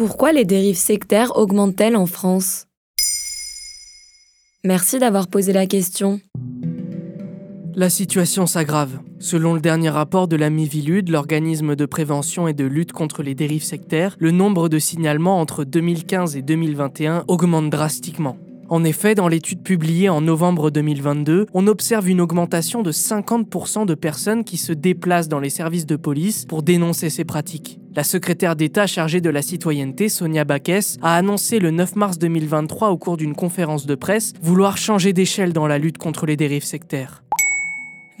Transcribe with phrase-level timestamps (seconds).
[0.00, 2.64] Pourquoi les dérives sectaires augmentent-elles en France?
[4.64, 6.22] Merci d'avoir posé la question.
[7.74, 9.00] La situation s'aggrave.
[9.18, 13.34] Selon le dernier rapport de la Mivilude, l'organisme de prévention et de lutte contre les
[13.34, 18.38] dérives sectaires, le nombre de signalements entre 2015 et 2021 augmente drastiquement.
[18.70, 23.94] En effet, dans l'étude publiée en novembre 2022, on observe une augmentation de 50% de
[23.96, 27.80] personnes qui se déplacent dans les services de police pour dénoncer ces pratiques.
[27.96, 32.90] La secrétaire d'État chargée de la citoyenneté, Sonia Baquès, a annoncé le 9 mars 2023
[32.90, 36.62] au cours d'une conférence de presse vouloir changer d'échelle dans la lutte contre les dérives
[36.62, 37.24] sectaires.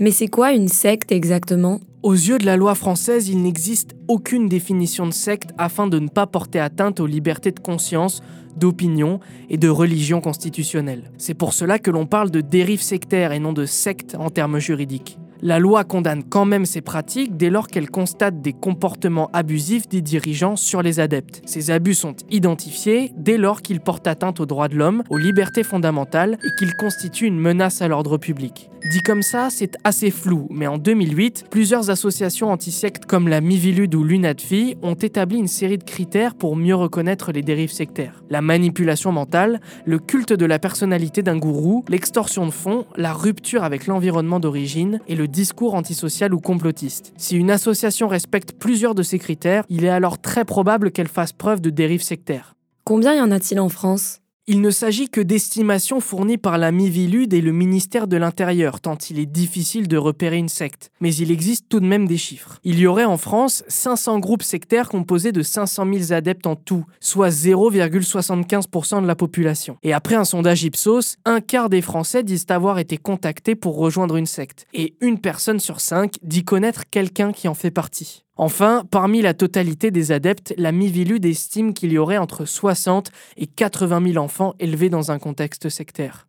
[0.00, 1.78] Mais c'est quoi une secte exactement?
[2.02, 6.08] Aux yeux de la loi française, il n'existe aucune définition de secte afin de ne
[6.08, 8.22] pas porter atteinte aux libertés de conscience,
[8.56, 11.10] d'opinion et de religion constitutionnelle.
[11.18, 14.58] C'est pour cela que l'on parle de dérive sectaire et non de secte en termes
[14.58, 15.18] juridiques.
[15.42, 20.02] La loi condamne quand même ces pratiques dès lors qu'elle constate des comportements abusifs des
[20.02, 21.40] dirigeants sur les adeptes.
[21.46, 25.62] Ces abus sont identifiés dès lors qu'ils portent atteinte aux droits de l'homme, aux libertés
[25.62, 28.70] fondamentales et qu'ils constituent une menace à l'ordre public.
[28.90, 33.94] Dit comme ça, c'est assez flou, mais en 2008, plusieurs associations anti-sectes comme la Mivilude
[33.94, 38.24] ou l'UNADFI ont établi une série de critères pour mieux reconnaître les dérives sectaires.
[38.30, 43.62] La manipulation mentale, le culte de la personnalité d'un gourou, l'extorsion de fonds, la rupture
[43.62, 47.12] avec l'environnement d'origine et le discours antisocial ou complotiste.
[47.16, 51.32] Si une association respecte plusieurs de ces critères, il est alors très probable qu'elle fasse
[51.32, 52.56] preuve de dérives sectaires.
[52.82, 54.19] Combien y en a-t-il en France?
[54.50, 58.96] Il ne s'agit que d'estimations fournies par la Mivilude et le ministère de l'Intérieur, tant
[59.08, 60.90] il est difficile de repérer une secte.
[61.00, 62.58] Mais il existe tout de même des chiffres.
[62.64, 66.84] Il y aurait en France 500 groupes sectaires composés de 500 000 adeptes en tout,
[66.98, 69.76] soit 0,75% de la population.
[69.84, 74.16] Et après un sondage Ipsos, un quart des Français disent avoir été contactés pour rejoindre
[74.16, 74.66] une secte.
[74.74, 78.24] Et une personne sur cinq dit connaître quelqu'un qui en fait partie.
[78.42, 83.46] Enfin, parmi la totalité des adeptes, la Mivilude estime qu'il y aurait entre 60 et
[83.46, 86.26] 80 000 enfants élevés dans un contexte sectaire.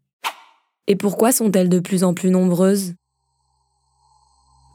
[0.88, 2.96] Et pourquoi sont-elles de plus en plus nombreuses?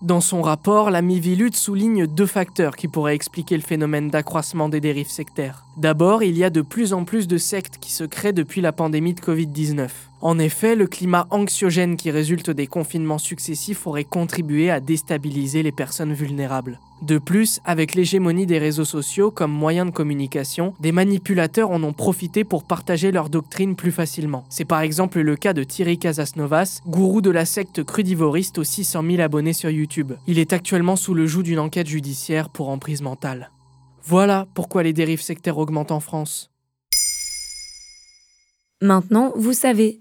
[0.00, 4.80] Dans son rapport, la Mivilude souligne deux facteurs qui pourraient expliquer le phénomène d'accroissement des
[4.80, 5.66] dérives sectaires.
[5.76, 8.72] D'abord, il y a de plus en plus de sectes qui se créent depuis la
[8.72, 9.90] pandémie de Covid-19.
[10.26, 15.70] En effet, le climat anxiogène qui résulte des confinements successifs aurait contribué à déstabiliser les
[15.70, 16.80] personnes vulnérables.
[17.00, 21.92] De plus, avec l'hégémonie des réseaux sociaux comme moyen de communication, des manipulateurs en ont
[21.92, 24.44] profité pour partager leur doctrine plus facilement.
[24.48, 29.04] C'est par exemple le cas de Thierry Casasnovas, gourou de la secte crudivoriste aux 600
[29.08, 30.14] 000 abonnés sur YouTube.
[30.26, 33.52] Il est actuellement sous le joug d'une enquête judiciaire pour emprise mentale.
[34.02, 36.50] Voilà pourquoi les dérives sectaires augmentent en France.
[38.82, 40.00] Maintenant, vous savez.